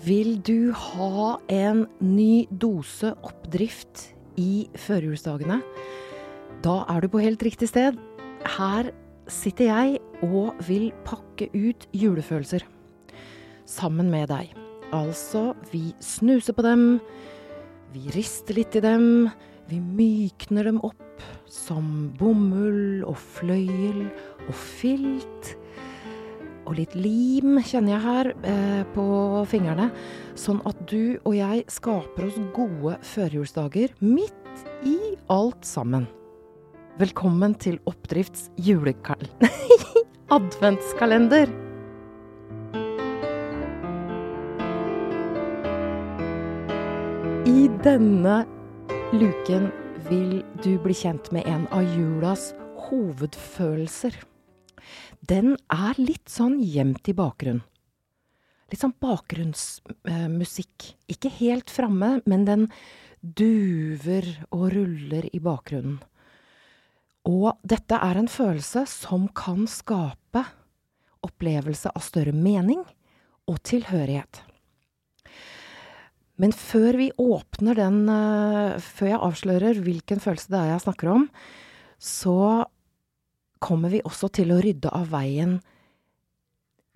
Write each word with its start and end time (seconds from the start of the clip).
Vil 0.00 0.38
du 0.40 0.72
ha 0.72 1.34
en 1.52 1.82
ny 2.00 2.46
dose 2.48 3.10
oppdrift 3.20 4.06
i 4.40 4.64
førjulsdagene? 4.80 5.58
Da 6.64 6.76
er 6.88 7.04
du 7.04 7.10
på 7.12 7.20
helt 7.20 7.42
riktig 7.44 7.68
sted. 7.68 7.98
Her 8.56 8.88
sitter 9.28 9.68
jeg 9.68 9.98
og 10.24 10.56
vil 10.64 10.88
pakke 11.04 11.50
ut 11.52 11.84
julefølelser. 11.92 12.64
Sammen 13.68 14.08
med 14.08 14.30
deg. 14.32 14.54
Altså, 14.96 15.50
vi 15.68 15.92
snuser 16.00 16.56
på 16.56 16.64
dem, 16.64 16.86
vi 17.92 18.08
rister 18.16 18.56
litt 18.56 18.80
i 18.80 18.82
dem, 18.82 19.28
vi 19.68 19.82
mykner 19.84 20.70
dem 20.70 20.80
opp 20.86 21.20
som 21.50 22.08
bomull 22.16 23.04
og 23.04 23.20
fløyel 23.36 24.06
og 24.46 24.54
filt 24.56 25.54
og 26.70 26.78
litt 26.78 26.94
lim 26.94 27.58
kjenner 27.66 27.96
jeg 27.96 28.04
her 28.04 28.30
eh, 28.46 28.82
på 28.94 29.04
fingrene. 29.50 29.88
Sånn 30.38 30.62
at 30.68 30.78
du 30.90 31.18
og 31.26 31.34
jeg 31.34 31.64
skaper 31.72 32.28
oss 32.28 32.38
gode 32.54 32.94
førjulsdager 33.10 33.96
midt 34.04 34.64
i 34.86 34.96
alt 35.32 35.66
sammen. 35.66 36.06
Velkommen 37.00 37.58
til 37.58 37.80
Oppdrifts 37.90 38.48
julekal... 38.60 39.26
adventskalender. 40.30 41.50
I 47.50 47.66
denne 47.82 48.36
luken 49.10 49.72
vil 50.06 50.38
du 50.62 50.76
bli 50.84 50.94
kjent 50.94 51.32
med 51.34 51.50
en 51.50 51.66
av 51.74 51.82
julas 51.98 52.52
hovedfølelser 52.86 54.20
den 55.30 55.54
er 55.70 55.98
litt 56.00 56.30
sånn 56.30 56.58
gjemt 56.62 57.08
i 57.10 57.14
bakgrunnen. 57.16 57.62
Litt 58.70 58.82
sånn 58.84 58.94
bakgrunnsmusikk. 59.02 60.90
Eh, 60.90 61.14
Ikke 61.14 61.30
helt 61.40 61.70
framme, 61.74 62.20
men 62.26 62.44
den 62.46 62.68
duver 63.20 64.26
og 64.54 64.70
ruller 64.74 65.26
i 65.34 65.40
bakgrunnen. 65.42 65.98
Og 67.28 67.58
dette 67.66 67.98
er 68.00 68.16
en 68.16 68.30
følelse 68.30 68.86
som 68.88 69.26
kan 69.36 69.66
skape 69.68 70.44
opplevelse 71.26 71.90
av 71.92 72.04
større 72.04 72.32
mening 72.32 72.80
og 73.50 73.60
tilhørighet. 73.66 74.40
Men 76.40 76.54
før 76.56 76.96
vi 76.96 77.10
åpner 77.20 77.76
den, 77.76 78.06
uh, 78.08 78.78
før 78.80 79.10
jeg 79.10 79.24
avslører 79.26 79.82
hvilken 79.84 80.22
følelse 80.22 80.48
det 80.48 80.60
er 80.62 80.70
jeg 80.70 80.84
snakker 80.86 81.10
om, 81.12 81.26
så 82.00 82.64
kommer 83.60 83.92
vi 83.92 84.00
også 84.04 84.30
til 84.40 84.54
å 84.54 84.60
rydde 84.62 84.90
av 84.96 85.10
veien 85.12 85.58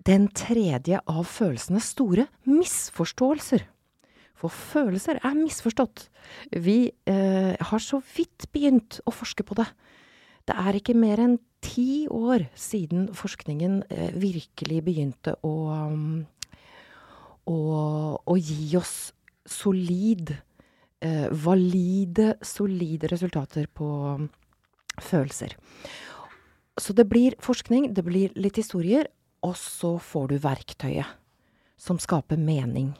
den 0.05 0.27
tredje 0.37 0.99
av 1.09 1.23
følelsenes 1.25 1.87
store 1.95 2.27
misforståelser. 2.45 3.63
For 4.35 4.53
følelser 4.53 5.21
er 5.23 5.37
misforstått. 5.37 6.09
Vi 6.51 6.91
eh, 7.09 7.53
har 7.55 7.81
så 7.81 8.01
vidt 8.13 8.49
begynt 8.53 8.99
å 9.07 9.13
forske 9.15 9.45
på 9.47 9.57
det. 9.57 9.67
Det 10.45 10.55
er 10.61 10.77
ikke 10.77 10.97
mer 10.97 11.21
enn 11.23 11.37
ti 11.65 12.05
år 12.11 12.45
siden 12.59 13.07
forskningen 13.17 13.79
eh, 13.89 14.11
virkelig 14.21 14.81
begynte 14.85 15.33
å, 15.41 15.55
å, 17.49 17.57
å 18.21 18.35
gi 18.37 18.75
oss 18.77 18.95
solid, 19.49 20.35
eh, 21.01 21.29
valide, 21.31 22.35
solide 22.45 23.09
resultater 23.09 23.71
på 23.71 23.87
følelser. 25.01 25.55
Så 26.79 26.93
det 26.93 27.07
blir 27.07 27.37
forskning, 27.39 27.93
det 27.95 28.03
blir 28.03 28.33
litt 28.35 28.57
historier, 28.59 29.07
og 29.45 29.55
så 29.59 29.95
får 30.01 30.31
du 30.31 30.39
verktøyet 30.43 31.15
som 31.79 31.99
skaper 32.01 32.39
mening 32.39 32.93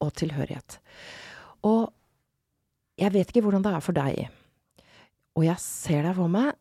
og 0.00 0.14
tilhørighet. 0.20 0.78
Og 1.66 1.90
jeg 3.00 3.12
vet 3.12 3.32
ikke 3.32 3.42
hvordan 3.44 3.64
det 3.64 3.74
er 3.76 3.84
for 3.84 3.96
deg, 3.96 4.30
og 5.36 5.44
jeg 5.46 5.62
ser 5.62 6.08
deg 6.08 6.16
for 6.16 6.32
meg. 6.32 6.56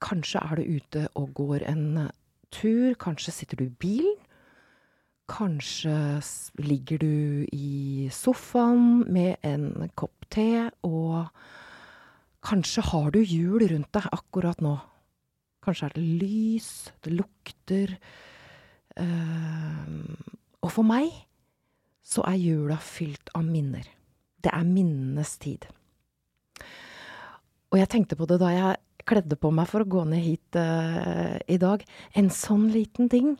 Kanskje 0.00 0.40
er 0.40 0.56
du 0.56 0.76
ute 0.80 1.04
og 1.20 1.32
går 1.36 1.66
en 1.68 1.86
tur, 2.52 2.94
kanskje 3.00 3.34
sitter 3.36 3.60
du 3.60 3.66
i 3.68 3.78
bilen. 3.84 4.16
Kanskje 5.30 5.94
ligger 6.58 6.98
du 6.98 7.46
i 7.54 8.08
sofaen 8.10 9.04
med 9.12 9.36
en 9.46 9.90
kopp 9.94 10.26
te, 10.32 10.70
og 10.82 11.28
kanskje 12.42 12.82
har 12.88 13.12
du 13.14 13.20
hjul 13.20 13.68
rundt 13.70 13.92
deg 13.94 14.08
akkurat 14.16 14.64
nå. 14.64 14.78
Kanskje 15.64 15.88
er 15.90 15.96
det 15.96 16.04
lys, 16.22 16.70
det 17.04 17.12
lukter 17.12 17.96
uh, 19.00 19.88
Og 20.64 20.70
for 20.72 20.86
meg 20.86 21.10
så 22.10 22.24
er 22.26 22.40
jula 22.40 22.78
fylt 22.82 23.30
av 23.38 23.44
minner. 23.46 23.84
Det 24.40 24.50
er 24.50 24.64
minnenes 24.66 25.36
tid. 25.38 25.66
Og 27.70 27.78
jeg 27.78 27.90
tenkte 27.92 28.16
på 28.18 28.26
det 28.26 28.40
da 28.42 28.48
jeg 28.50 29.04
kledde 29.06 29.38
på 29.38 29.52
meg 29.54 29.68
for 29.70 29.84
å 29.84 29.90
gå 29.90 30.02
ned 30.08 30.24
hit 30.24 30.58
uh, 30.58 31.36
i 31.46 31.58
dag. 31.60 31.84
En 32.18 32.32
sånn 32.34 32.66
liten 32.74 33.10
ting 33.12 33.36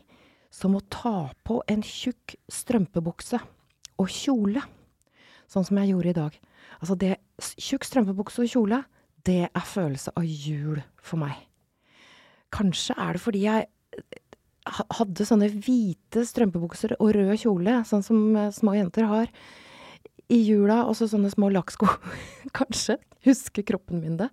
som 0.53 0.77
å 0.77 0.85
ta 0.91 1.31
på 1.47 1.59
en 1.71 1.83
tjukk 1.83 2.37
strømpebukse 2.51 3.39
og 4.01 4.09
kjole, 4.11 4.63
sånn 5.51 5.67
som 5.67 5.79
jeg 5.81 5.91
gjorde 5.93 6.11
i 6.11 6.19
dag. 6.21 6.39
Altså 6.79 6.97
det 6.99 7.17
Tjukk 7.41 7.87
strømpebukse 7.87 8.43
og 8.43 8.51
kjole, 8.51 8.77
det 9.25 9.47
er 9.49 9.63
følelse 9.65 10.11
av 10.13 10.25
jul 10.25 10.77
for 11.01 11.17
meg. 11.17 11.39
Kanskje 12.51 12.95
er 12.99 13.15
det 13.15 13.23
fordi 13.23 13.43
jeg 13.45 13.67
eh, 13.97 14.81
hadde 14.97 15.27
sånne 15.27 15.49
hvite 15.53 16.25
strømpebukser 16.27 16.97
og 16.99 17.13
rød 17.17 17.33
kjole, 17.43 17.79
sånn 17.87 18.05
som 18.05 18.21
eh, 18.35 18.51
små 18.55 18.75
jenter 18.77 19.07
har, 19.09 19.31
i 20.31 20.39
jula, 20.45 20.85
og 20.87 20.95
så 20.95 21.09
sånne 21.11 21.31
små 21.33 21.49
lakksko. 21.51 21.89
Kanskje. 22.57 22.97
Husker 23.27 23.65
kroppen 23.67 23.99
min 24.01 24.15
det. 24.17 24.31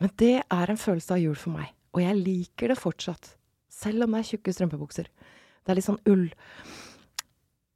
Men 0.00 0.12
det 0.20 0.34
er 0.40 0.70
en 0.70 0.80
følelse 0.80 1.16
av 1.16 1.20
jul 1.20 1.36
for 1.36 1.56
meg. 1.56 1.72
Og 1.96 2.02
jeg 2.04 2.20
liker 2.20 2.72
det 2.72 2.78
fortsatt. 2.80 3.34
Selv 3.72 4.06
om 4.06 4.14
det 4.14 4.22
er 4.22 4.28
tjukke 4.30 4.54
strømpebukser. 4.54 5.08
Det 5.10 5.72
er 5.72 5.78
litt 5.78 5.88
sånn 5.88 6.00
ull. 6.08 6.28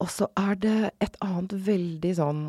Og 0.01 0.09
så 0.13 0.31
er 0.39 0.57
det 0.61 0.77
et 1.05 1.19
annet 1.25 1.55
veldig 1.67 2.13
sånn 2.17 2.45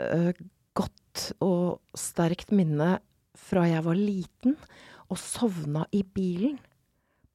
øh, 0.00 0.30
godt 0.76 1.26
og 1.44 1.98
sterkt 1.98 2.54
minne 2.54 2.96
fra 3.38 3.66
jeg 3.68 3.84
var 3.84 3.98
liten 3.98 4.56
og 5.14 5.20
sovna 5.22 5.86
i 5.94 6.02
bilen 6.02 6.58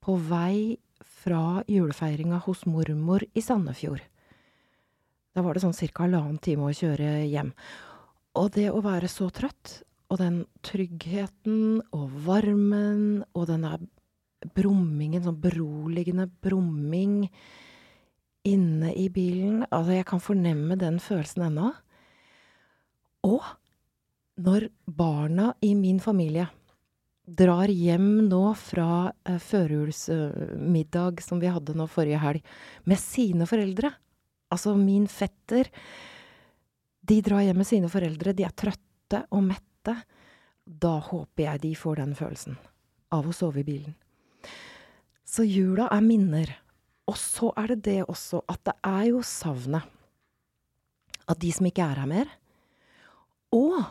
på 0.03 0.17
vei 0.29 0.75
fra 0.99 1.61
julefeiringa 1.67 2.41
hos 2.43 2.65
mormor 2.67 3.23
i 3.23 3.43
Sandefjord. 3.43 4.01
Da 5.35 5.43
var 5.45 5.55
det 5.55 5.63
sånn 5.63 5.77
cirka 5.77 6.03
halvannen 6.03 6.41
time 6.43 6.67
å 6.67 6.75
kjøre 6.75 7.23
hjem. 7.29 7.53
Og 8.39 8.51
det 8.55 8.67
å 8.71 8.81
være 8.83 9.07
så 9.11 9.29
trøtt, 9.31 9.79
og 10.09 10.19
den 10.19 10.41
tryggheten 10.65 11.79
og 11.95 12.19
varmen 12.25 13.21
og 13.37 13.47
denne 13.51 13.75
brummingen, 14.57 15.23
sånn 15.23 15.39
beroligende 15.39 16.25
brumming 16.41 17.27
inne 18.47 18.93
i 18.95 19.09
bilen 19.11 19.65
Altså, 19.67 19.93
jeg 19.99 20.07
kan 20.09 20.23
fornemme 20.23 20.79
den 20.79 20.97
følelsen 21.03 21.45
ennå. 21.49 21.73
Og 23.27 23.43
når 24.39 24.69
barna 24.87 25.51
i 25.61 25.75
min 25.75 25.99
familie 26.01 26.47
drar 27.37 27.71
hjem 27.71 28.27
nå 28.29 28.43
fra 28.57 29.09
uh, 29.11 29.39
førjulsmiddag 29.43 31.21
som 31.23 31.41
vi 31.41 31.51
hadde 31.51 31.75
nå 31.77 31.87
forrige 31.91 32.21
helg, 32.23 32.45
med 32.89 33.01
sine 33.01 33.47
foreldre. 33.49 33.91
Altså 34.49 34.73
min 34.79 35.05
fetter. 35.11 35.69
De 36.99 37.19
drar 37.25 37.45
hjem 37.45 37.61
med 37.61 37.69
sine 37.69 37.89
foreldre, 37.91 38.33
de 38.33 38.45
er 38.47 38.55
trøtte 38.57 39.23
og 39.33 39.45
mette. 39.45 39.95
Da 40.65 40.95
håper 41.09 41.45
jeg 41.45 41.63
de 41.63 41.75
får 41.77 42.01
den 42.01 42.15
følelsen 42.17 42.57
av 43.15 43.29
å 43.29 43.33
sove 43.33 43.63
i 43.63 43.67
bilen. 43.67 43.95
Så 45.25 45.45
jula 45.45 45.87
er 45.93 46.03
minner. 46.05 46.51
Og 47.09 47.17
så 47.17 47.49
er 47.57 47.73
det 47.73 47.79
det 47.87 48.01
også 48.05 48.43
at 48.49 48.61
det 48.69 48.75
er 48.85 49.05
jo 49.09 49.23
savnet 49.25 49.85
av 51.29 51.37
de 51.41 51.49
som 51.53 51.65
ikke 51.69 51.85
er 51.85 52.01
her 52.01 52.09
mer. 52.09 52.29
Og 53.53 53.81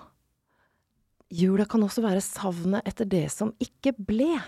Jula 1.29 1.67
kan 1.69 1.83
også 1.85 2.03
være 2.05 2.25
savnet 2.25 2.87
etter 2.89 3.09
det 3.09 3.27
som 3.33 3.53
ikke 3.61 3.93
ble. 3.97 4.39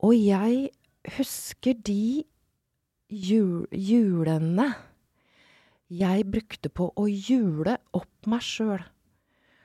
Og 0.00 0.14
jeg 0.14 0.70
husker 1.16 1.74
de 1.86 2.22
jul 3.10 3.66
julene 3.74 4.68
jeg 5.90 6.26
brukte 6.30 6.70
på 6.70 6.86
å 6.94 7.04
jule 7.10 7.74
opp 7.98 8.28
meg 8.30 8.44
sjøl, 8.46 8.82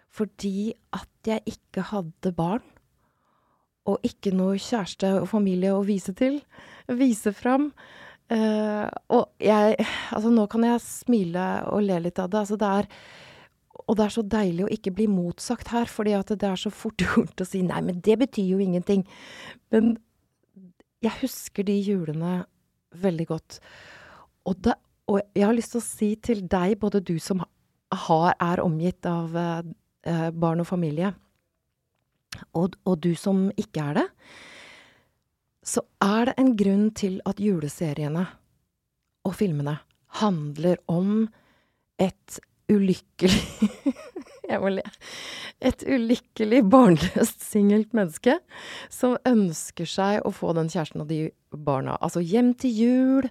fordi 0.10 0.74
at 0.96 1.30
jeg 1.30 1.44
ikke 1.52 1.84
hadde 1.92 2.32
barn, 2.34 2.64
og 3.86 4.02
ikke 4.02 4.34
noe 4.34 4.58
kjæreste 4.58 5.12
og 5.20 5.28
familie 5.30 5.76
å 5.76 5.84
vise 5.86 6.16
til, 6.18 6.40
vise 6.90 7.30
fram. 7.38 7.70
Uh, 8.26 8.90
og 9.14 9.30
jeg 9.38 9.76
Altså, 10.10 10.32
nå 10.34 10.48
kan 10.50 10.64
jeg 10.66 10.82
smile 10.82 11.44
og 11.70 11.84
le 11.86 12.00
litt 12.08 12.18
av 12.18 12.32
det. 12.34 12.40
Altså, 12.42 12.58
det 12.58 12.72
er 12.80 12.88
og 13.86 13.98
det 13.98 14.06
er 14.06 14.14
så 14.16 14.24
deilig 14.26 14.66
å 14.66 14.72
ikke 14.74 14.94
bli 14.98 15.06
motsagt 15.12 15.70
her, 15.74 15.90
fordi 15.90 16.16
at 16.18 16.34
det 16.34 16.48
er 16.50 16.60
så 16.60 16.72
fort 16.74 17.02
gjort 17.06 17.42
å 17.42 17.48
si 17.48 17.62
nei, 17.66 17.82
men 17.86 18.02
det 18.06 18.18
betyr 18.22 18.56
jo 18.56 18.62
ingenting. 18.64 19.06
Men 19.74 19.96
jeg 21.06 21.20
husker 21.22 21.68
de 21.68 21.76
julene 21.78 22.40
veldig 22.96 23.28
godt. 23.30 23.60
Og, 24.48 24.58
det, 24.66 24.76
og, 25.12 25.20
jeg 25.36 25.46
har 25.46 25.58
lyst 25.58 25.76
til 25.76 25.82
å 25.84 25.86
si 25.86 26.10
til 26.24 26.46
deg, 26.50 26.78
både 26.82 27.04
du 27.06 27.18
som 27.22 27.44
har, 27.46 28.34
er 28.42 28.64
omgitt 28.64 29.06
av 29.10 29.36
eh, 29.38 30.30
barn 30.34 30.64
og 30.64 30.70
familie, 30.70 31.14
og, 32.58 32.76
og, 32.84 32.98
du 33.00 33.14
som 33.16 33.48
ikke 33.60 33.84
er 33.92 34.00
det, 34.02 34.08
så 35.66 35.82
er 36.04 36.30
det 36.30 36.36
en 36.42 36.52
grunn 36.58 36.90
til 36.98 37.20
at 37.26 37.40
juleseriene 37.42 38.26
og 39.26 39.34
filmene 39.38 39.80
handler 40.20 40.78
om 40.92 41.26
et 42.02 42.40
ulykkelig 42.72 43.42
Jeg 44.46 44.62
må 44.62 44.70
le. 44.70 44.84
Et 45.66 45.84
ulykkelig, 45.90 46.60
barnløst, 46.70 47.42
singelt 47.42 47.96
menneske 47.98 48.36
som 48.94 49.16
ønsker 49.26 49.90
seg 49.90 50.20
å 50.22 50.30
få 50.36 50.54
den 50.54 50.70
kjæresten 50.70 51.02
og 51.02 51.10
de 51.10 51.32
barna. 51.50 51.96
Altså 51.98 52.22
Hjem 52.22 52.54
til 52.62 52.78
jul, 52.78 53.30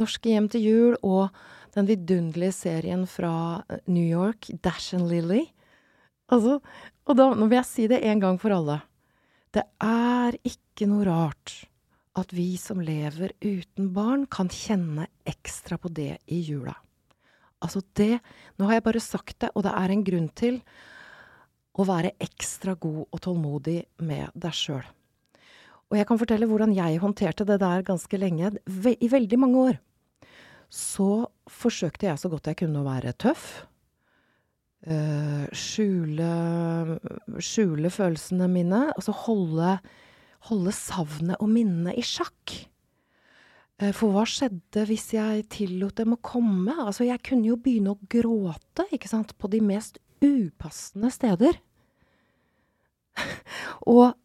Norske 0.00 0.32
Hjem 0.32 0.48
til 0.52 0.64
jul 0.64 0.96
og 1.04 1.36
den 1.76 1.88
vidunderlige 1.90 2.56
serien 2.56 3.04
fra 3.10 3.62
eh, 3.68 3.82
New 3.84 4.04
York, 4.04 4.48
Dash 4.64 4.96
and 4.96 5.10
Lily. 5.12 5.44
Altså, 6.32 6.58
og 7.06 7.18
da, 7.20 7.30
nå 7.36 7.50
vil 7.50 7.60
jeg 7.60 7.68
si 7.68 7.88
det 7.92 8.00
en 8.08 8.22
gang 8.24 8.40
for 8.40 8.56
alle. 8.56 8.80
Det 9.52 9.64
er 9.84 10.40
ikke 10.40 10.88
noe 10.88 11.04
rart 11.06 11.58
at 12.16 12.32
vi 12.32 12.54
som 12.60 12.80
lever 12.80 13.34
uten 13.44 13.92
barn, 13.92 14.24
kan 14.24 14.48
kjenne 14.48 15.04
ekstra 15.28 15.76
på 15.76 15.92
det 15.92 16.14
i 16.32 16.40
jula. 16.48 16.72
Altså 17.66 17.82
det 17.98 18.20
Nå 18.56 18.68
har 18.68 18.78
jeg 18.78 18.86
bare 18.86 19.02
sagt 19.02 19.40
det, 19.42 19.50
og 19.54 19.66
det 19.66 19.74
er 19.74 19.92
en 19.92 20.04
grunn 20.06 20.28
til 20.38 20.60
å 21.76 21.84
være 21.84 22.14
ekstra 22.22 22.76
god 22.80 23.02
og 23.04 23.20
tålmodig 23.20 23.80
med 24.06 24.32
deg 24.32 24.54
sjøl. 24.56 24.86
Og 25.86 25.98
jeg 25.98 26.08
kan 26.08 26.18
fortelle 26.18 26.48
hvordan 26.48 26.72
jeg 26.74 27.02
håndterte 27.02 27.44
det 27.46 27.60
der 27.62 27.84
ganske 27.86 28.18
lenge. 28.18 28.54
I 28.64 29.10
veldig 29.12 29.38
mange 29.38 29.64
år 29.70 29.76
så 30.72 31.26
forsøkte 31.52 32.08
jeg 32.08 32.18
så 32.18 32.30
godt 32.32 32.48
jeg 32.50 32.58
kunne 32.64 32.80
å 32.80 32.86
være 32.88 33.14
tøff. 33.20 33.66
Uh, 34.86 35.46
skjule, 35.54 36.30
skjule 37.42 37.90
følelsene 37.92 38.48
mine. 38.50 38.86
Altså 38.96 39.14
holde, 39.26 39.76
holde 40.50 40.74
savnet 40.74 41.38
og 41.38 41.52
minnene 41.52 41.94
i 41.94 42.04
sjakk. 42.06 42.56
Eh, 43.76 43.92
for 43.92 44.14
hva 44.14 44.24
skjedde 44.28 44.86
hvis 44.88 45.10
jeg 45.12 45.48
tillot 45.52 45.98
dem 46.00 46.14
å 46.16 46.22
komme? 46.24 46.72
Altså, 46.86 47.04
jeg 47.04 47.20
kunne 47.26 47.50
jo 47.50 47.58
begynne 47.60 47.92
å 47.92 48.00
gråte, 48.12 48.86
ikke 48.94 49.10
sant, 49.10 49.34
på 49.36 49.50
de 49.52 49.60
mest 49.64 50.00
upassende 50.24 51.10
steder. 51.12 51.58
og, 53.92 54.16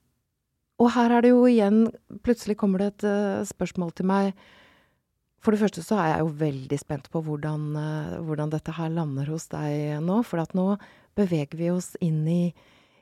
og, 0.80 0.88
her 0.96 1.18
er 1.18 1.24
det 1.24 1.30
jo 1.32 1.46
igjen 1.48 1.86
Plutselig 2.26 2.58
kommer 2.60 2.82
det 2.82 2.88
et 2.90 3.06
uh, 3.08 3.44
spørsmål 3.48 3.94
til 3.96 4.08
meg. 4.08 4.40
For 5.42 5.56
det 5.56 5.62
første 5.62 5.84
så 5.84 5.98
er 6.00 6.10
jeg 6.12 6.24
jo 6.26 6.34
veldig 6.42 6.80
spent 6.80 7.08
på 7.12 7.22
hvordan, 7.26 7.70
uh, 7.76 8.18
hvordan 8.24 8.52
dette 8.52 8.76
her 8.78 8.92
lander 8.94 9.32
hos 9.32 9.50
deg 9.52 10.00
nå. 10.04 10.22
For 10.28 10.44
at 10.44 10.56
nå 10.56 10.74
beveger 11.20 11.60
vi 11.60 11.72
oss 11.74 11.92
inn 12.04 12.24
i, 12.30 12.44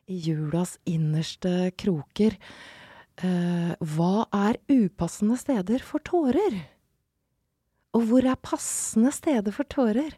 i 0.10 0.18
julas 0.26 0.80
innerste 0.90 1.76
kroker 1.78 2.38
eh, 3.26 3.74
hva 3.80 4.26
er 4.36 4.60
upassende 4.72 5.38
steder 5.40 5.84
for 5.86 6.04
tårer? 6.06 6.60
Og 7.98 8.06
hvor 8.10 8.26
er 8.26 8.40
passende 8.42 9.12
steder 9.14 9.54
for 9.56 9.68
tårer? 9.70 10.14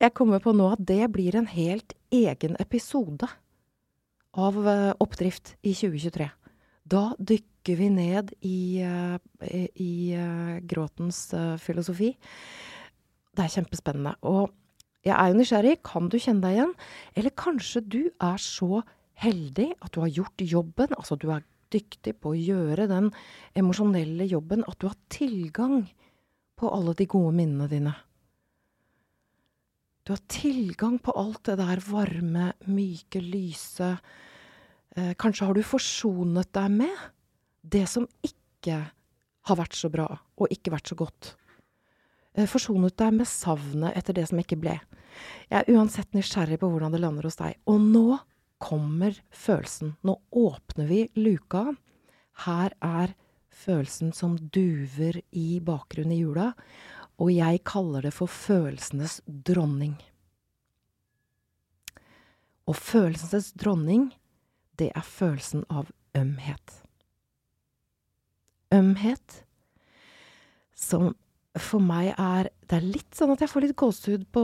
Jeg 0.00 0.14
kommer 0.16 0.40
på 0.40 0.54
nå 0.56 0.70
at 0.72 0.84
det 0.88 1.10
blir 1.12 1.36
en 1.36 1.50
helt 1.50 1.92
egen 2.14 2.54
episode 2.62 3.28
av 4.38 4.60
eh, 4.64 4.92
Oppdrift 5.02 5.56
i 5.60 5.74
2023. 5.74 6.30
Da 6.90 7.02
dykker 7.18 7.76
vi 7.78 7.90
ned 7.92 8.32
i, 8.46 8.82
uh, 8.82 9.18
i 9.78 9.92
uh, 10.16 10.56
gråtens 10.66 11.28
uh, 11.36 11.54
filosofi. 11.60 12.14
Det 13.36 13.44
er 13.44 13.52
kjempespennende. 13.52 14.16
Og 14.26 14.50
jeg 15.06 15.14
er 15.14 15.30
jo 15.30 15.38
nysgjerrig. 15.38 15.76
Kan 15.86 16.08
du 16.10 16.18
kjenne 16.18 16.42
deg 16.42 16.56
igjen? 16.56 16.72
Eller 17.14 17.36
kanskje 17.38 17.84
du 17.84 18.00
er 18.08 18.40
så 18.42 18.80
heldig 19.20 19.70
at 19.80 19.92
du 19.94 20.02
har 20.04 20.12
gjort 20.12 20.44
jobben, 20.44 20.94
altså 20.96 21.18
du 21.20 21.28
er 21.34 21.46
dyktig 21.70 22.16
på 22.18 22.32
å 22.32 22.38
gjøre 22.38 22.88
den 22.90 23.10
emosjonelle 23.58 24.26
jobben, 24.26 24.64
at 24.66 24.78
du 24.80 24.88
har 24.88 24.98
tilgang 25.12 25.84
på 26.58 26.70
alle 26.70 26.94
de 26.98 27.06
gode 27.08 27.34
minnene 27.36 27.68
dine. 27.70 27.94
Du 30.04 30.14
har 30.14 30.22
tilgang 30.32 30.98
på 30.98 31.14
alt 31.14 31.44
det 31.46 31.58
der 31.60 31.82
varme, 31.84 32.50
myke, 32.66 33.20
lyse 33.22 33.92
eh, 34.96 35.12
Kanskje 35.20 35.46
har 35.46 35.54
du 35.54 35.62
forsonet 35.62 36.50
deg 36.56 36.72
med 36.80 37.04
det 37.60 37.84
som 37.92 38.08
ikke 38.24 38.80
har 39.46 39.58
vært 39.60 39.76
så 39.76 39.90
bra, 39.92 40.08
og 40.40 40.52
ikke 40.52 40.72
vært 40.74 40.90
så 40.90 40.96
godt. 40.98 41.34
Eh, 42.34 42.48
forsonet 42.50 42.96
deg 42.98 43.20
med 43.20 43.28
savnet 43.28 43.96
etter 43.98 44.16
det 44.16 44.26
som 44.30 44.40
ikke 44.40 44.58
ble. 44.60 44.78
Jeg 45.50 45.60
er 45.60 45.70
uansett 45.76 46.16
nysgjerrig 46.16 46.60
på 46.62 46.68
hvordan 46.72 46.94
det 46.94 47.02
lander 47.02 47.28
hos 47.28 47.38
deg. 47.38 47.58
Og 47.68 47.80
nå 47.82 48.18
kommer 48.60 49.16
følelsen. 49.32 49.96
Nå 50.06 50.18
åpner 50.30 50.86
vi 50.90 51.00
luka. 51.18 51.74
Her 52.44 52.76
er 52.84 53.16
følelsen 53.50 54.12
som 54.16 54.36
duver 54.38 55.20
i 55.36 55.60
bakgrunnen 55.64 56.14
i 56.14 56.20
jula, 56.22 56.52
og 57.20 57.32
jeg 57.34 57.64
kaller 57.68 58.06
det 58.06 58.14
for 58.16 58.30
følelsenes 58.30 59.20
dronning. 59.26 59.96
Og 62.70 62.76
følelsenes 62.78 63.50
dronning, 63.58 64.10
det 64.78 64.92
er 64.96 65.04
følelsen 65.04 65.66
av 65.68 65.90
ømhet. 66.16 66.76
Ømhet 68.72 69.42
som 70.78 71.10
for 71.58 71.82
meg 71.82 72.12
er 72.14 72.52
Det 72.62 72.76
er 72.78 72.86
litt 72.86 73.16
sånn 73.18 73.32
at 73.34 73.40
jeg 73.42 73.50
får 73.50 73.64
litt 73.64 73.78
gåsehud 73.82 74.28
på, 74.30 74.42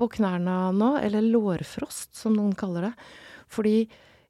på 0.00 0.10
knærne 0.16 0.56
nå, 0.76 0.94
eller 1.00 1.24
lårfrost, 1.24 2.14
som 2.16 2.36
noen 2.36 2.56
kaller 2.58 2.88
det. 2.88 2.92
Fordi 3.50 3.76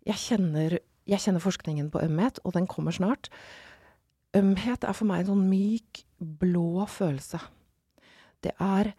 jeg 0.08 0.18
kjenner, 0.18 0.78
jeg 1.08 1.22
kjenner 1.24 1.44
forskningen 1.44 1.90
på 1.92 2.02
ømhet, 2.04 2.40
og 2.44 2.56
den 2.56 2.68
kommer 2.70 2.94
snart. 2.96 3.30
Ømhet 4.36 4.86
er 4.86 4.96
for 4.96 5.08
meg 5.10 5.24
en 5.24 5.32
sånn 5.32 5.46
myk, 5.50 6.04
blå 6.20 6.86
følelse. 6.90 7.40
Det 8.44 8.52
er 8.62 8.92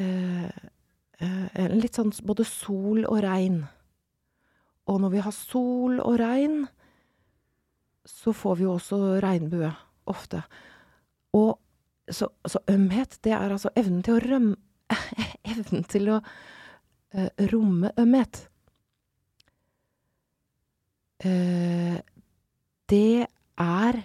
eh, 0.00 0.48
eh, 1.20 1.68
litt 1.72 1.96
sånn 1.96 2.12
både 2.26 2.46
sol 2.48 3.04
og 3.06 3.20
regn. 3.24 3.62
Og 4.90 5.00
når 5.00 5.14
vi 5.14 5.24
har 5.24 5.36
sol 5.36 6.00
og 6.02 6.18
regn, 6.20 6.64
så 8.04 8.34
får 8.36 8.58
vi 8.58 8.66
jo 8.66 8.74
også 8.74 8.98
regnbue, 9.24 9.70
ofte. 10.12 10.42
Og 11.32 11.56
så, 12.10 12.28
så 12.44 12.60
ømhet, 12.68 13.16
det 13.24 13.32
er 13.32 13.54
altså 13.54 13.72
evnen 13.78 14.02
til 14.04 14.18
å 14.18 14.24
rømme 14.24 14.60
evnen 15.54 15.84
til 15.90 16.10
å 16.12 16.18
uh, 16.20 17.30
romme 17.52 17.92
ømhet. 18.00 18.44
Uh, 21.24 21.98
det 22.90 23.26
er 23.60 24.00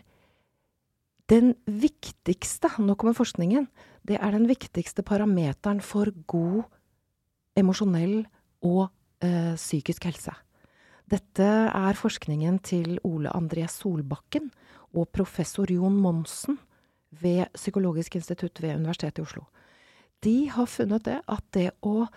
den 1.30 1.54
viktigste, 1.66 2.72
nå 2.82 2.96
kommer 2.98 3.18
forskningen, 3.18 3.68
det 4.08 4.18
er 4.18 4.34
den 4.34 4.48
viktigste 4.50 5.04
parameteren 5.06 5.82
for 5.86 6.10
god 6.32 6.64
emosjonell 7.60 8.24
og 8.66 8.88
uh, 8.88 9.54
psykisk 9.60 10.08
helse. 10.10 10.34
Dette 11.10 11.46
er 11.74 11.98
forskningen 11.98 12.60
til 12.66 13.00
Ole 13.08 13.32
André 13.34 13.66
Solbakken 13.70 14.52
og 14.94 15.10
professor 15.14 15.70
Jon 15.70 15.98
Monsen 15.98 16.60
ved 17.10 17.50
Psykologisk 17.58 18.16
institutt 18.20 18.62
ved 18.62 18.78
Universitetet 18.78 19.22
i 19.22 19.26
Oslo 19.26 19.48
de 20.26 20.38
har 20.52 20.70
funnet 20.70 21.06
det 21.08 21.20
at 21.28 21.46
det 21.56 21.70
å 21.86 22.08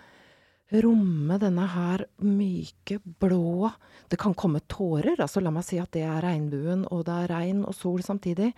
romme 0.83 1.37
denne 1.37 1.67
her 1.69 2.05
myke, 2.25 2.97
blå 3.21 3.69
Det 4.09 4.17
kan 4.17 4.33
komme 4.33 4.63
tårer, 4.69 5.19
altså 5.21 5.41
la 5.41 5.51
meg 5.53 5.65
si 5.67 5.77
at 5.81 5.91
det 5.93 6.03
er 6.07 6.23
regnbuen, 6.23 6.87
og 6.89 7.05
det 7.07 7.13
er 7.13 7.31
regn 7.33 7.61
og 7.65 7.75
sol 7.77 8.01
samtidig. 8.05 8.51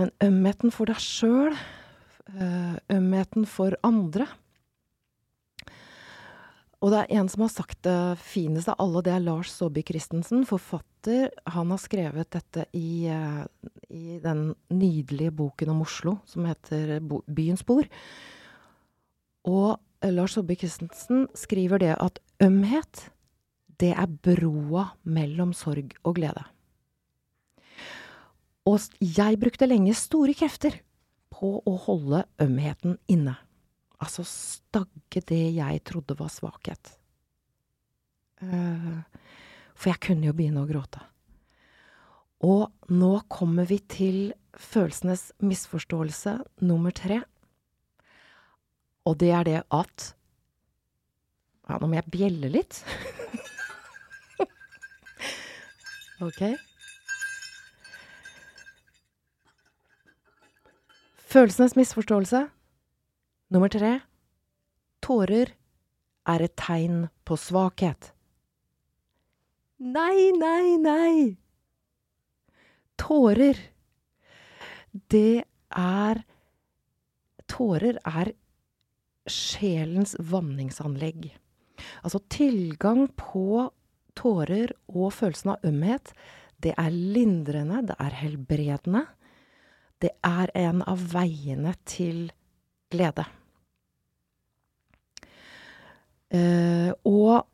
Men 0.00 0.12
ømheten 0.24 0.72
for 0.72 0.88
deg 0.88 1.00
sjøl, 1.00 1.56
eh, 2.36 2.76
ømheten 2.96 3.46
for 3.48 3.76
andre 3.84 4.28
og 6.80 6.94
det 6.94 7.00
er 7.02 7.18
en 7.20 7.28
som 7.28 7.44
har 7.44 7.52
sagt 7.52 7.82
det 7.84 7.98
fineste 8.24 8.72
av 8.72 8.80
alle, 8.86 9.02
det 9.04 9.12
er 9.12 9.24
Lars 9.24 9.52
Saabye 9.52 9.84
Christensen, 9.86 10.46
forfatter. 10.48 10.88
Han 11.06 11.70
har 11.72 11.80
skrevet 11.80 12.30
dette 12.34 12.66
i, 12.76 13.06
eh, 13.08 13.44
i, 13.88 14.18
den 14.20 14.54
nydelige 14.68 15.32
boken 15.32 15.72
om 15.72 15.82
Oslo 15.86 16.18
som 16.28 16.44
heter 16.44 16.98
Byens 17.26 17.64
bord. 17.64 17.88
Og 19.48 19.78
Lars 20.04 20.36
Saabye 20.36 20.60
Christensen 20.60 21.26
skriver 21.34 21.80
det 21.80 21.94
at 21.96 22.20
ømhet, 22.42 23.10
det 23.80 23.94
er 23.96 24.06
broa 24.06 24.90
mellom 25.04 25.54
sorg 25.56 25.94
og 26.04 26.18
glede. 26.20 26.44
Og 28.68 28.80
jeg 29.00 29.40
brukte 29.40 29.68
lenge 29.68 29.96
store 29.96 30.34
krefter 30.36 30.76
på 31.32 31.56
å 31.64 31.76
holde 31.86 32.24
ømheten 32.42 32.98
inne. 33.08 33.38
Altså 34.00 34.24
stagge 34.28 35.22
det 35.28 35.42
jeg 35.56 35.82
trodde 35.88 36.16
var 36.18 36.32
svakhet. 36.32 36.92
Uh, 38.40 39.00
for 39.80 39.94
jeg 39.94 40.02
kunne 40.04 40.28
jo 40.28 40.36
begynne 40.36 40.60
å 40.60 40.68
gråte. 40.68 41.00
Og 42.44 42.68
nå 42.92 43.12
kommer 43.32 43.68
vi 43.68 43.78
til 43.88 44.18
følelsenes 44.56 45.30
misforståelse 45.44 46.36
nummer 46.68 46.92
tre. 46.96 47.22
Og 49.08 49.16
det 49.20 49.30
er 49.36 49.46
det 49.48 49.60
at 49.72 50.14
Ja, 51.70 51.76
nå 51.78 51.86
må 51.86 51.94
jeg 51.94 52.10
bjelle 52.10 52.48
litt. 52.50 52.80
ok. 56.26 56.40
Følelsenes 61.30 61.76
misforståelse 61.78 62.40
nummer 63.54 63.70
tre. 63.70 64.00
Tårer 64.98 65.54
er 66.26 66.42
et 66.42 66.56
tegn 66.58 67.04
på 67.22 67.38
svakhet. 67.38 68.10
Nei, 69.80 70.28
nei, 70.36 70.76
nei! 70.76 71.36
Tårer, 73.00 73.56
det 75.08 75.44
er 75.72 76.20
Tårer 77.48 77.96
er 78.04 78.30
sjelens 79.30 80.12
vanningsanlegg. 80.20 81.30
Altså 82.04 82.20
tilgang 82.28 83.06
på 83.16 83.70
tårer 84.18 84.74
og 84.92 85.14
følelsen 85.16 85.54
av 85.54 85.64
ømhet, 85.66 86.12
det 86.60 86.74
er 86.76 86.92
lindrende, 86.92 87.80
det 87.88 87.96
er 87.98 88.16
helbredende. 88.20 89.06
Det 90.00 90.12
er 90.24 90.52
en 90.60 90.84
av 90.88 91.00
veiene 91.12 91.72
til 91.88 92.28
glede. 92.92 93.24
Uh, 96.30 96.92
og 97.08 97.49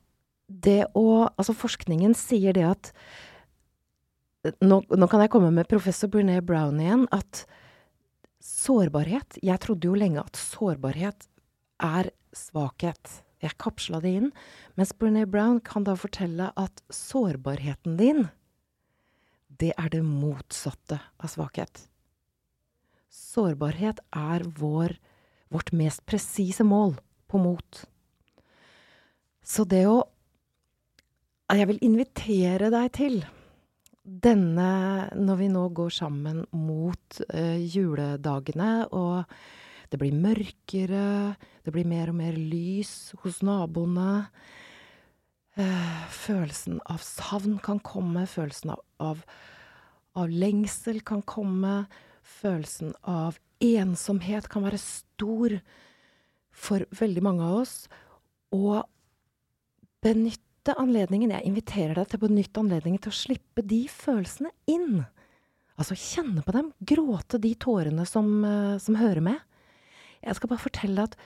det 0.47 0.87
å 0.95 1.29
Altså, 1.37 1.55
forskningen 1.57 2.15
sier 2.17 2.55
det 2.57 2.67
at 2.67 2.93
nå, 4.63 4.81
nå, 4.87 5.07
kan 5.11 5.23
jeg 5.25 5.33
komme 5.33 5.51
med 5.55 5.69
professor 5.71 6.11
Brené 6.11 6.39
Brown 6.45 6.79
igjen, 6.81 7.07
at 7.11 7.45
sårbarhet 8.47 9.41
Jeg 9.43 9.59
trodde 9.65 9.89
jo 9.89 9.99
lenge 9.99 10.23
at 10.23 10.39
sårbarhet 10.39 11.27
er 11.83 12.13
svakhet. 12.37 13.21
Jeg 13.43 13.59
kapsla 13.61 14.01
det 14.01 14.13
inn. 14.21 14.31
Mens 14.79 14.95
Brené 14.97 15.27
Brown 15.29 15.59
kan 15.65 15.85
da 15.85 15.97
fortelle 15.99 16.53
at 16.57 16.83
sårbarheten 16.93 17.99
din, 18.01 18.29
det 19.49 19.73
er 19.77 19.91
det 19.93 20.03
motsatte 20.05 21.01
av 21.19 21.33
svakhet. 21.33 21.87
Sårbarhet 23.13 24.01
er 24.13 24.45
vår, 24.59 24.97
vårt 25.53 25.73
mest 25.77 26.05
presise 26.09 26.65
mål 26.65 26.97
på 27.29 27.41
mot. 27.41 27.85
Så 29.47 29.65
det 29.69 29.85
å 29.89 30.05
Jeg 31.47 31.69
vil 31.71 31.79
invitere 31.87 32.73
deg 32.75 32.89
til 32.97 33.21
denne 34.03 34.71
Når 35.15 35.37
vi 35.39 35.47
nå 35.51 35.63
går 35.75 35.93
sammen 35.95 36.41
mot 36.55 37.21
uh, 37.31 37.59
juledagene, 37.59 38.87
og 38.91 39.27
det 39.91 39.99
blir 39.99 40.15
mørkere, 40.15 41.37
det 41.63 41.75
blir 41.75 41.87
mer 41.87 42.11
og 42.11 42.19
mer 42.19 42.35
lys 42.35 43.13
hos 43.23 43.45
naboene 43.47 44.27
uh, 45.59 46.03
Følelsen 46.11 46.81
av 46.91 47.03
savn 47.07 47.61
kan 47.63 47.79
komme, 47.79 48.27
følelsen 48.27 48.75
av, 48.75 48.83
av, 48.99 49.23
av 50.19 50.31
lengsel 50.31 50.99
kan 51.07 51.23
komme. 51.23 51.85
Følelsen 52.27 52.95
av 53.07 53.39
ensomhet 53.63 54.51
kan 54.51 54.67
være 54.67 54.83
stor 54.83 55.61
for 56.51 56.87
veldig 56.99 57.23
mange 57.23 57.47
av 57.47 57.63
oss. 57.63 57.77
Og 58.55 58.83
benytte 60.03 60.43
anledningen, 60.75 61.33
jeg 61.35 61.47
inviterer 61.47 61.95
deg 61.99 62.09
til 62.11 62.19
å 62.19 62.27
benytte 62.27 62.63
anledningen 62.63 63.03
til 63.03 63.13
å 63.13 63.19
slippe 63.19 63.63
de 63.63 63.85
følelsene 63.93 64.51
inn. 64.73 65.05
Altså 65.77 65.97
kjenne 65.99 66.43
på 66.45 66.55
dem, 66.57 66.73
gråte 66.81 67.39
de 67.43 67.53
tårene 67.61 68.07
som, 68.09 68.31
uh, 68.45 68.77
som 68.83 68.99
hører 68.99 69.23
med. 69.25 69.43
Jeg 70.25 70.39
skal 70.39 70.51
bare 70.51 70.65
fortelle 70.65 71.05
at 71.07 71.17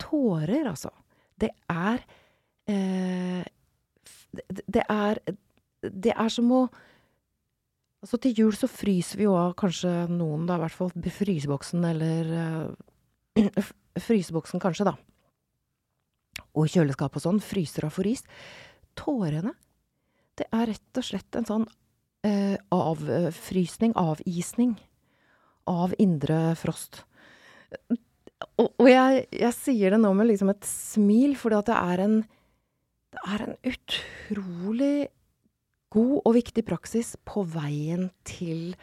tårer, 0.00 0.64
altså, 0.70 0.90
det 1.40 1.52
er 1.70 2.00
eh, 2.68 3.44
det 4.70 4.82
er 4.88 5.20
Det 5.80 6.12
er 6.12 6.28
som 6.28 6.50
å 6.52 6.68
Altså, 8.00 8.16
til 8.16 8.32
jul 8.32 8.54
så 8.56 8.64
fryser 8.64 9.18
vi 9.20 9.26
jo 9.26 9.34
av 9.36 9.50
kanskje 9.60 9.90
noen, 10.08 10.46
da, 10.48 10.54
i 10.56 10.62
hvert 10.62 10.72
fall 10.72 10.88
fryseboksen, 10.88 11.82
eller 11.84 12.30
eh, 13.36 13.50
Fryseboksen 14.06 14.62
kanskje, 14.62 14.86
da 14.88 14.94
og 16.56 16.70
kjøleskap 16.70 17.16
og 17.16 17.24
sånn, 17.24 17.42
fryser 17.44 17.86
og 17.86 17.94
får 17.94 18.10
is. 18.10 18.24
Tårene, 18.98 19.54
det 20.38 20.48
er 20.54 20.70
rett 20.72 21.00
og 21.00 21.06
slett 21.06 21.38
en 21.38 21.48
sånn 21.48 21.66
eh, 22.26 22.56
avfrysning, 22.74 23.94
avisning, 23.98 24.74
av 25.70 25.94
indre 26.02 26.56
frost. 26.58 27.04
Og, 28.56 28.68
og 28.68 28.88
jeg, 28.88 29.24
jeg, 29.36 29.54
sier 29.56 29.94
det 29.94 30.00
nå 30.02 30.12
med 30.16 30.30
liksom 30.30 30.52
et 30.52 30.66
smil, 30.66 31.36
fordi 31.38 31.60
at 31.60 31.70
det 31.70 31.78
er 31.78 32.04
en 32.06 32.20
Det 33.10 33.22
er 33.26 33.42
en 33.42 33.56
utrolig 33.66 35.08
god 35.90 36.20
og 36.22 36.34
viktig 36.36 36.62
praksis 36.62 37.16
på 37.26 37.42
veien 37.42 38.10
til 38.22 38.76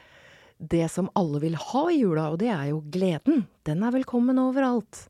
det 0.57 0.89
som 0.91 1.07
alle 1.15 1.39
vil 1.39 1.55
ha 1.55 1.83
i 1.87 2.01
jula, 2.01 2.25
og 2.33 2.41
det 2.41 2.49
er 2.51 2.65
jo 2.73 2.81
gleden. 2.91 3.45
Den 3.63 3.85
er 3.87 3.93
velkommen 3.95 4.41
overalt. 4.41 5.05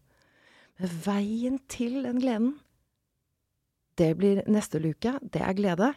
Veien 0.78 1.58
til 1.72 2.04
den 2.06 2.20
gleden, 2.22 2.56
det 3.98 4.12
blir 4.20 4.44
neste 4.46 4.80
luke. 4.82 5.16
Det 5.22 5.42
er 5.42 5.56
glede. 5.58 5.94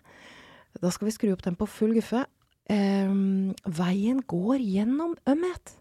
Da 0.81 0.93
skal 0.93 1.11
vi 1.11 1.15
skru 1.15 1.33
opp 1.35 1.45
den 1.45 1.59
på 1.59 1.69
full 1.69 1.93
guffe. 1.97 2.25
Um, 2.71 3.53
veien 3.67 4.23
går 4.31 4.63
gjennom 4.63 5.17
ømhet. 5.29 5.75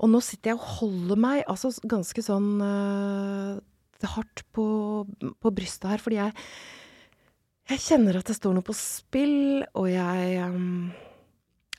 Og 0.00 0.12
nå 0.12 0.20
sitter 0.24 0.52
jeg 0.52 0.60
og 0.60 0.68
holder 0.78 1.20
meg 1.20 1.42
altså 1.48 1.72
ganske 1.88 2.22
sånn 2.24 2.50
uh, 2.60 3.56
hardt 4.12 4.44
på, 4.54 4.66
på, 5.40 5.52
brystet 5.56 5.88
her, 5.88 6.02
fordi 6.04 6.18
jeg, 6.20 6.34
jeg 7.72 7.82
kjenner 7.82 8.20
at 8.20 8.28
det 8.28 8.36
står 8.36 8.54
noe 8.54 8.66
på 8.66 8.76
spill, 8.76 9.64
og 9.72 9.88
jeg 9.88 10.44
um, 10.44 10.92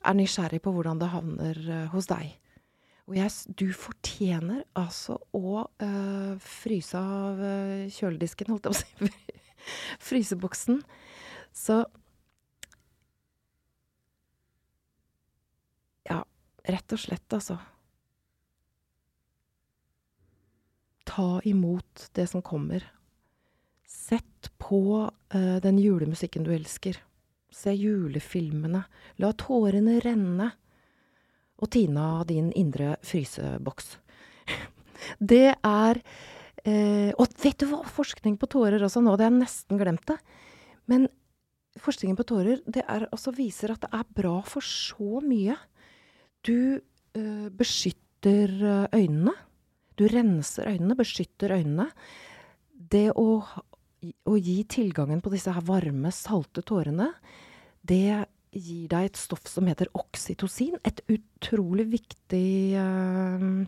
er 0.02 0.18
nysgjerrig 0.18 0.60
på 0.64 0.74
hvordan 0.74 1.00
det 1.00 1.12
havner 1.14 1.62
uh, 1.70 1.84
hos 1.94 2.10
deg. 2.10 2.34
Og 3.08 3.14
jeg, 3.16 3.32
du 3.56 3.70
fortjener 3.72 4.66
altså 4.76 5.16
å 5.32 5.62
øh, 5.64 6.34
fryse 6.44 7.00
av 7.00 7.40
øh, 7.40 7.86
kjøledisken, 7.88 8.50
holdt 8.52 8.68
jeg 8.68 8.74
på 8.74 8.76
å 8.76 9.08
si. 9.08 9.38
Fryseboksen. 10.10 10.82
Så 11.56 11.80
Ja, 16.08 16.20
rett 16.68 16.92
og 16.92 17.00
slett, 17.00 17.32
altså. 17.32 17.56
Ta 21.08 21.40
imot 21.48 22.10
det 22.16 22.28
som 22.28 22.44
kommer. 22.44 22.84
Sett 23.88 24.52
på 24.60 25.08
øh, 25.08 25.58
den 25.64 25.80
julemusikken 25.80 26.44
du 26.44 26.52
elsker. 26.52 27.00
Se 27.48 27.72
julefilmene. 27.72 28.84
La 29.16 29.32
tårene 29.32 29.96
renne 30.04 30.52
og 31.58 31.70
Tina 31.74 32.22
din 32.28 32.50
indre 32.56 32.96
fryseboks. 33.06 33.96
Det 35.18 35.54
er 35.54 36.00
eh, 36.64 37.10
Og 37.14 37.30
vet 37.42 37.60
du 37.60 37.68
hva, 37.70 37.82
forskning 37.86 38.36
på 38.40 38.48
tårer 38.50 38.82
også, 38.82 39.02
nå 39.02 39.14
det 39.16 39.26
har 39.26 39.32
jeg 39.32 39.42
nesten 39.42 39.80
glemt 39.80 40.06
det. 40.10 40.18
Men 40.90 41.08
forskningen 41.78 42.18
på 42.18 42.26
tårer 42.28 42.62
det 42.66 42.82
er, 42.84 43.06
altså 43.12 43.34
viser 43.34 43.74
at 43.74 43.84
det 43.84 43.92
er 43.94 44.08
bra 44.18 44.38
for 44.46 44.64
så 44.64 45.22
mye. 45.24 45.56
Du 46.46 46.78
eh, 46.78 47.48
beskytter 47.54 48.54
eh, 48.58 48.98
øynene. 48.98 49.34
Du 49.98 50.06
renser 50.10 50.70
øynene, 50.70 50.98
beskytter 50.98 51.56
øynene. 51.58 51.88
Det 52.70 53.08
å, 53.18 53.28
å 53.42 54.34
gi 54.38 54.58
tilgangen 54.70 55.22
på 55.22 55.32
disse 55.34 55.52
her 55.52 55.64
varme, 55.66 56.12
salte 56.14 56.62
tårene, 56.62 57.10
det 57.82 58.26
gir 58.52 58.88
deg 58.90 59.08
et 59.08 59.20
stoff 59.20 59.46
som 59.50 59.68
heter 59.70 59.90
oksytocin. 59.96 60.78
Et 60.88 61.02
utrolig 61.08 61.88
viktig 61.92 62.78
uh, 62.78 63.64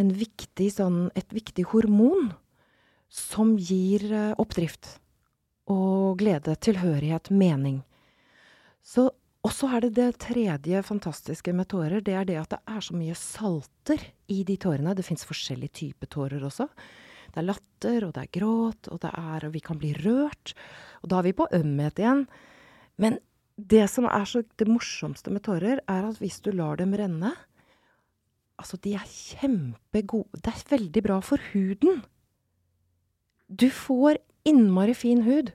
En 0.00 0.08
viktig 0.16 0.70
sånn 0.72 1.10
Et 1.18 1.34
viktig 1.36 1.66
hormon 1.74 2.30
som 3.12 3.56
gir 3.60 4.06
uh, 4.08 4.32
oppdrift 4.40 4.98
og 5.72 6.18
glede, 6.18 6.56
tilhørighet, 6.58 7.30
mening. 7.30 7.82
Så 8.82 9.12
og 9.42 9.50
så 9.50 9.72
er 9.74 9.82
det 9.82 9.96
det 9.96 10.20
tredje 10.22 10.82
fantastiske 10.86 11.52
med 11.56 11.66
tårer. 11.72 12.02
Det 12.04 12.14
er 12.14 12.26
det 12.28 12.36
at 12.38 12.52
det 12.54 12.60
er 12.62 12.84
så 12.86 12.94
mye 12.94 13.14
salter 13.18 14.04
i 14.30 14.44
de 14.46 14.54
tårene. 14.54 14.94
Det 14.94 15.02
fins 15.06 15.26
forskjellige 15.26 15.74
typer 15.80 16.10
tårer 16.10 16.44
også. 16.46 16.68
Det 17.32 17.40
er 17.40 17.48
latter, 17.48 18.06
og 18.06 18.12
det 18.14 18.22
er 18.22 18.32
gråt, 18.38 18.90
og 18.92 19.00
det 19.02 19.10
er 19.10 19.46
Og 19.48 19.52
vi 19.52 19.60
kan 19.60 19.78
bli 19.78 19.92
rørt. 19.98 20.54
Og 21.02 21.10
da 21.10 21.18
er 21.18 21.26
vi 21.26 21.32
på 21.32 21.48
ømhet 21.50 21.98
igjen. 21.98 22.26
Men 22.98 23.18
det 23.56 23.86
som 23.90 24.06
er 24.08 24.26
så 24.28 24.42
det 24.58 24.68
morsomste 24.68 25.32
med 25.32 25.44
tårer, 25.46 25.82
er 25.88 26.06
at 26.08 26.20
hvis 26.22 26.40
du 26.44 26.52
lar 26.52 26.80
dem 26.80 26.94
renne 26.98 27.34
Altså, 28.60 28.76
de 28.84 28.92
er 28.94 29.08
kjempegode 29.08 30.38
Det 30.38 30.52
er 30.52 30.66
veldig 30.70 31.02
bra 31.02 31.16
for 31.24 31.40
huden. 31.50 32.04
Du 33.48 33.66
får 33.72 34.20
innmari 34.46 34.94
fin 34.94 35.24
hud. 35.26 35.50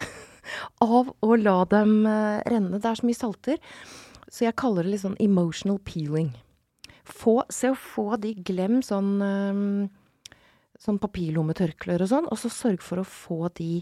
av 0.82 1.12
å 1.22 1.36
la 1.36 1.56
dem 1.70 2.06
eh, 2.08 2.40
renne. 2.50 2.78
Det 2.80 2.88
er 2.88 3.00
så 3.00 3.06
mye 3.06 3.18
salter, 3.18 3.60
så 4.30 4.46
jeg 4.46 4.58
kaller 4.60 4.86
det 4.86 4.94
litt 4.94 5.04
sånn 5.04 5.18
emotional 5.22 5.80
peeling. 5.84 6.32
Få, 7.04 7.40
se 7.52 7.72
å 7.72 7.78
få 7.78 8.14
de 8.22 8.34
glem 8.46 8.80
sånn, 8.86 9.12
eh, 9.24 10.34
sånn 10.80 11.00
papirlommetørklær 11.02 12.06
og 12.06 12.12
sånn, 12.12 12.30
og 12.30 12.40
så 12.40 12.52
sørg 12.52 12.84
for 12.84 13.02
å 13.02 13.08
få 13.08 13.52
de 13.60 13.72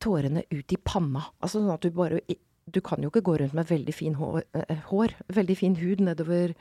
tårene 0.00 0.46
ut 0.48 0.72
i 0.72 0.80
panna. 0.80 1.26
Altså 1.42 1.60
sånn 1.60 1.74
at 1.74 1.84
du 1.84 1.92
bare 1.94 2.22
Du 2.70 2.80
kan 2.84 3.02
jo 3.02 3.10
ikke 3.10 3.24
gå 3.26 3.36
rundt 3.40 3.54
med 3.56 3.68
veldig 3.70 3.94
fin 3.94 4.14
hår, 4.14 4.42
eh, 4.54 4.82
hår 4.90 5.14
veldig 5.34 5.56
fin 5.58 5.76
hud 5.80 6.02
nedover 6.06 6.54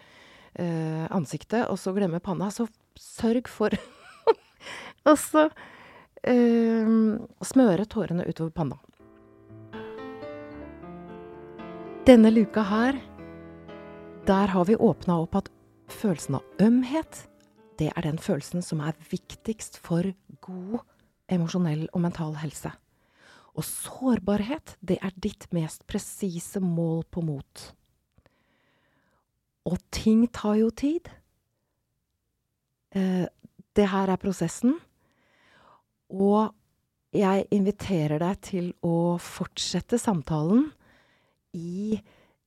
eh, 0.55 1.05
ansiktet, 1.13 1.67
og 1.69 1.77
så 1.77 1.93
glemme 1.93 2.21
panna. 2.23 2.49
Så 2.49 2.67
sørg 2.99 3.47
for 3.47 3.75
Og 5.09 5.15
så 5.17 5.47
eh, 6.27 6.89
smøre 7.45 7.85
tårene 7.89 8.25
utover 8.27 8.51
panna. 8.51 8.79
Denne 12.09 12.31
luka 12.33 12.63
her, 12.65 12.97
der 14.25 14.51
har 14.53 14.65
vi 14.65 14.75
åpna 14.75 15.19
opp 15.23 15.35
at 15.37 15.49
følelsen 15.93 16.39
av 16.39 16.63
ømhet, 16.63 17.25
det 17.79 17.91
er 17.95 18.03
den 18.03 18.19
følelsen 18.19 18.63
som 18.65 18.81
er 18.83 18.97
viktigst 19.11 19.77
for 19.79 20.09
god 20.43 20.81
emosjonell 21.31 21.87
og 21.93 22.01
mental 22.03 22.35
helse. 22.41 22.73
Og 23.57 23.65
sårbarhet, 23.65 24.75
det 24.81 24.99
er 25.03 25.15
ditt 25.17 25.47
mest 25.55 25.85
presise 25.89 26.61
mål 26.63 27.03
på 27.11 27.23
mot. 27.25 27.65
Og 29.69 29.81
ting 29.93 30.25
tar 30.33 30.59
jo 30.61 30.69
tid. 30.71 31.09
Eh, 32.95 33.25
det 33.77 33.89
her 33.91 34.09
er 34.09 34.21
prosessen. 34.21 34.77
Og 36.09 36.53
jeg 37.15 37.45
inviterer 37.53 38.21
deg 38.21 38.41
til 38.45 38.71
å 38.85 39.17
fortsette 39.21 39.99
samtalen 40.01 40.67
i, 41.57 41.99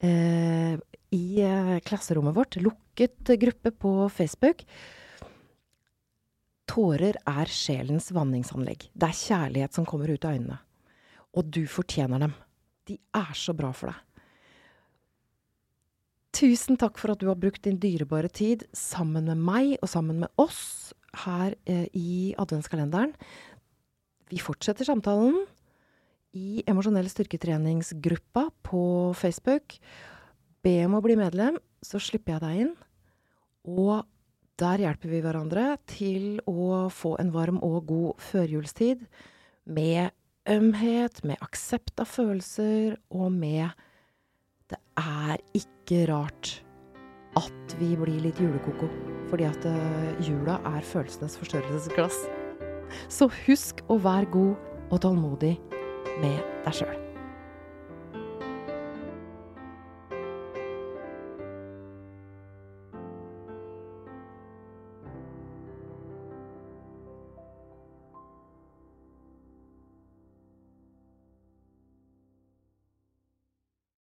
eh, 0.02 0.74
i 1.12 1.24
eh, 1.42 1.78
klasserommet 1.86 2.34
vårt. 2.34 2.58
Lukket 2.62 3.34
gruppe 3.42 3.70
på 3.70 4.08
Facebook. 4.10 4.64
Tårer 6.66 7.18
er 7.26 7.50
sjelens 7.50 8.10
vanningsanlegg. 8.14 8.88
Det 8.94 9.08
er 9.08 9.18
kjærlighet 9.18 9.74
som 9.74 9.86
kommer 9.86 10.08
ut 10.08 10.24
av 10.24 10.38
øynene. 10.38 10.58
Og 11.36 11.48
du 11.48 11.62
fortjener 11.70 12.20
dem. 12.22 12.34
De 12.88 12.98
er 13.16 13.32
så 13.38 13.54
bra 13.56 13.70
for 13.76 13.92
deg. 13.92 14.00
Tusen 16.32 16.78
takk 16.80 16.96
for 17.00 17.12
at 17.12 17.20
du 17.20 17.28
har 17.28 17.38
brukt 17.38 17.62
din 17.66 17.78
dyrebare 17.80 18.30
tid 18.32 18.64
sammen 18.76 19.28
med 19.28 19.40
meg 19.40 19.74
og 19.82 19.90
sammen 19.92 20.22
med 20.24 20.32
oss 20.40 20.92
her 21.26 21.52
eh, 21.68 21.86
i 21.92 22.32
adventskalenderen. 22.40 23.12
Vi 24.32 24.40
fortsetter 24.40 24.88
samtalen 24.88 25.42
i 26.32 26.62
Emosjonell 26.68 27.10
styrketreningsgruppa 27.12 28.46
på 28.64 28.84
Facebook. 29.18 29.76
Be 30.64 30.78
om 30.86 30.96
å 30.96 31.02
bli 31.04 31.18
medlem, 31.20 31.58
så 31.84 32.00
slipper 32.00 32.36
jeg 32.38 32.44
deg 32.46 32.62
inn. 32.64 32.72
Og 33.68 34.08
der 34.62 34.82
hjelper 34.86 35.12
vi 35.12 35.20
hverandre 35.24 35.66
til 35.90 36.40
å 36.48 36.88
få 36.92 37.16
en 37.20 37.32
varm 37.34 37.60
og 37.64 37.84
god 37.90 38.24
førjulstid 38.32 39.04
med 39.68 40.16
ømhet, 40.48 41.22
med 41.24 41.40
aksept 41.44 42.00
av 42.02 42.08
følelser, 42.10 42.96
og 43.10 43.32
med 43.32 43.70
Det 44.70 44.78
er 44.96 45.36
ikke 45.52 46.06
rart 46.08 46.62
at 47.36 47.74
vi 47.80 47.92
blir 47.96 48.22
litt 48.24 48.40
julekoko, 48.40 48.88
fordi 49.28 49.44
at 49.48 49.66
uh, 49.68 50.24
jula 50.24 50.58
er 50.72 50.84
følelsenes 50.84 51.36
forstørrelsesglass. 51.40 52.24
Så 53.12 53.28
husk 53.46 53.84
å 53.92 54.00
være 54.00 54.32
god 54.32 54.90
og 54.92 55.00
tålmodig 55.04 55.56
med 56.24 56.40
deg 56.64 56.82
sjøl. 56.82 57.01